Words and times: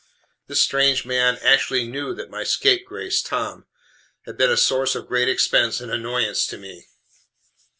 (This 0.47 0.63
strange 0.63 1.05
man 1.05 1.37
actually 1.43 1.87
knew 1.87 2.15
that 2.15 2.31
my 2.31 2.43
scapegrace 2.43 3.21
Tom 3.21 3.67
had 4.25 4.35
been 4.35 4.49
a 4.49 4.57
source 4.57 4.95
of 4.95 5.05
great 5.07 5.29
expense 5.29 5.79
and 5.79 5.91
annoyance 5.91 6.47
to 6.47 6.57
me.) 6.57 6.87